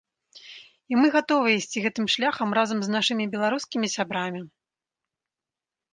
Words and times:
І 0.93 0.97
мы 1.01 1.07
гатовыя 1.15 1.53
ісці 1.59 1.83
гэтым 1.85 2.05
шляхам 2.15 2.49
разам 2.61 2.79
з 2.87 2.95
нашымі 2.97 3.29
беларускімі 3.35 3.87
сябрамі. 3.97 4.41